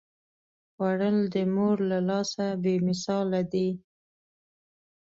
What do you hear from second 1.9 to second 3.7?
له لاسه بې مثاله دي